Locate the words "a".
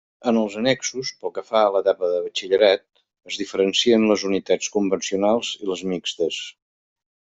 1.65-1.67